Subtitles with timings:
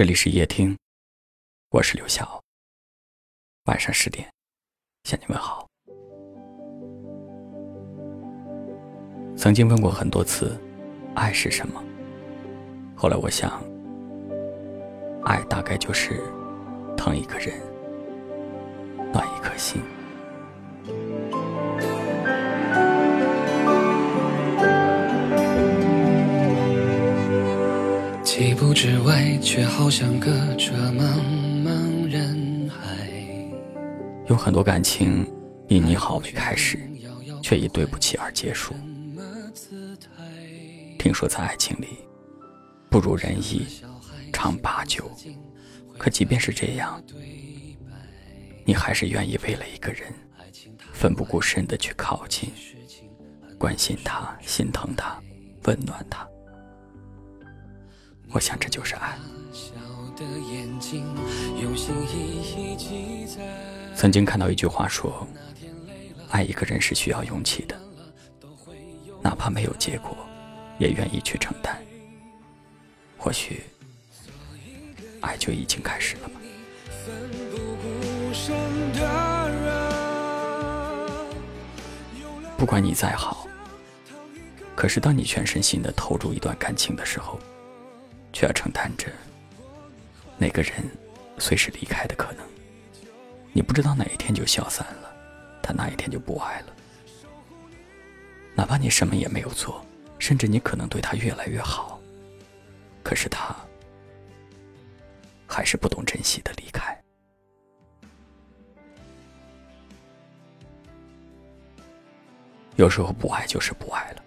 [0.00, 0.74] 这里是夜听，
[1.72, 2.42] 我是刘晓。
[3.64, 4.26] 晚上十点，
[5.04, 5.68] 向你问好。
[9.36, 10.58] 曾经问过很多次，
[11.14, 11.84] 爱是什么？
[12.96, 13.62] 后来我想，
[15.26, 16.22] 爱大概就是
[16.96, 17.60] 疼一个人，
[19.12, 19.82] 暖一颗心。
[28.30, 31.20] 几步之外，却好像隔着茫
[31.64, 32.96] 茫人海。
[34.28, 35.28] 有很多感情
[35.66, 36.78] 以你好为开始，
[37.42, 38.72] 却以对不起而结束。
[40.96, 41.88] 听说在爱情里，
[42.88, 43.66] 不如人意
[44.32, 45.10] 长八九。
[45.98, 47.02] 可即便是这样，
[48.64, 50.02] 你还是愿意为了一个人，
[50.92, 52.48] 奋不顾身的去靠近，
[53.58, 55.20] 关心他，心疼他，
[55.64, 56.29] 温暖他。
[58.32, 59.18] 我想这就是爱。
[63.94, 65.26] 曾经看到一句话说，
[66.30, 67.78] 爱一个人是需要勇气的，
[69.22, 70.16] 哪怕没有结果，
[70.78, 71.76] 也愿意去承担。
[73.18, 73.62] 或许，
[75.20, 76.40] 爱就已经开始了吧。
[82.56, 83.46] 不管你再好，
[84.76, 87.38] 可是当你全身心的投入一段感情的时候，
[88.32, 89.08] 却要承担着
[90.38, 90.72] 那个人
[91.38, 92.46] 随时离开的可能。
[93.52, 95.12] 你不知道哪一天就消散了，
[95.62, 96.66] 他哪一天就不爱了。
[98.54, 99.84] 哪怕你什么也没有做，
[100.18, 102.00] 甚至你可能对他越来越好，
[103.02, 103.54] 可是他
[105.46, 106.96] 还是不懂珍惜的离开。
[112.76, 114.22] 有时候不爱就是不爱了，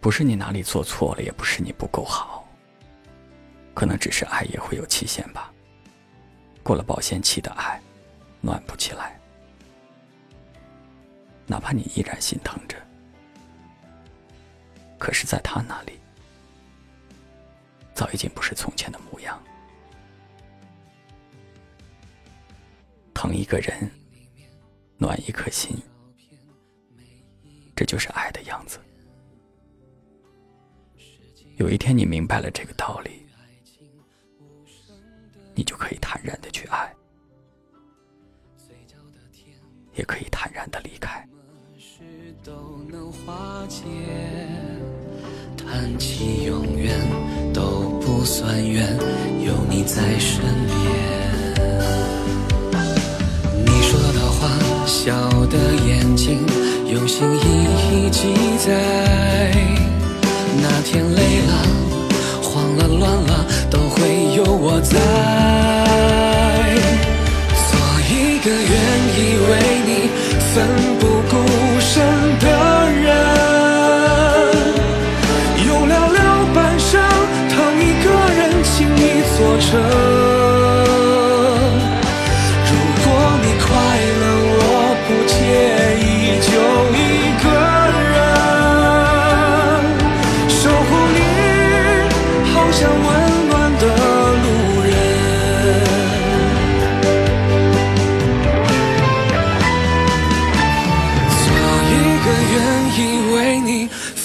[0.00, 2.39] 不是你哪里做错了，也不是你不够好。
[3.74, 5.52] 可能只是爱也会有期限吧。
[6.62, 7.80] 过了保鲜期的爱，
[8.40, 9.18] 暖不起来。
[11.46, 12.76] 哪怕你依然心疼着，
[14.98, 15.98] 可是，在他那里，
[17.92, 19.42] 早已经不是从前的模样。
[23.12, 23.90] 疼一个人，
[24.96, 25.76] 暖一颗心，
[27.74, 28.78] 这就是爱的样子。
[31.56, 33.19] 有一天，你明白了这个道理。
[36.20, 36.94] 坦然的去爱，
[39.94, 41.26] 也可以坦然的离开。
[45.56, 46.94] 谈起永远
[47.54, 48.94] 都不算远，
[49.46, 50.76] 有你在身边。
[53.64, 55.56] 你说的话，笑的
[55.86, 56.44] 眼睛，
[56.92, 58.68] 用心一一记载。
[60.60, 61.52] 那天累了，
[62.42, 65.59] 慌了，乱了，都会有我在。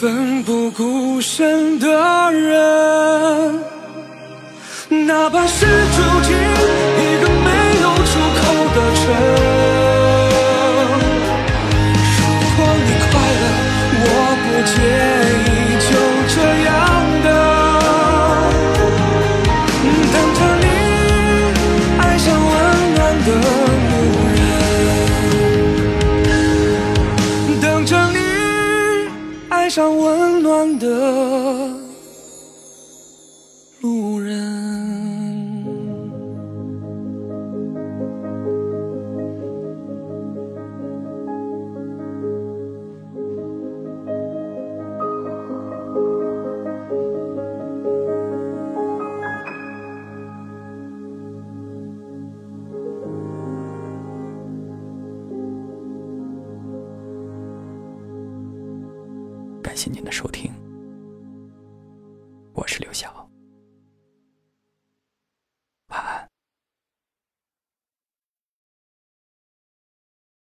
[0.00, 3.60] 奋不顾身的人，
[5.06, 6.34] 哪怕是注定
[59.82, 60.52] 谢您的收听，
[62.52, 63.19] 我是刘晓。